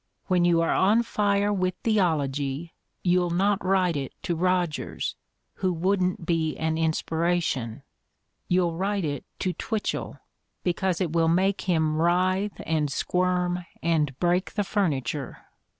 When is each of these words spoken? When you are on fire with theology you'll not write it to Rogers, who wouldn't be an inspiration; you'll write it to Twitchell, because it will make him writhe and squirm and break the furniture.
When 0.25 0.45
you 0.45 0.61
are 0.61 0.73
on 0.73 1.03
fire 1.03 1.53
with 1.53 1.75
theology 1.83 2.73
you'll 3.03 3.29
not 3.29 3.63
write 3.63 3.95
it 3.95 4.13
to 4.23 4.35
Rogers, 4.35 5.15
who 5.57 5.71
wouldn't 5.71 6.25
be 6.25 6.57
an 6.57 6.75
inspiration; 6.75 7.83
you'll 8.47 8.73
write 8.75 9.05
it 9.05 9.25
to 9.37 9.53
Twitchell, 9.53 10.17
because 10.63 11.01
it 11.01 11.11
will 11.13 11.27
make 11.27 11.61
him 11.69 12.01
writhe 12.01 12.59
and 12.65 12.91
squirm 12.91 13.63
and 13.83 14.17
break 14.17 14.53
the 14.53 14.63
furniture. 14.63 15.45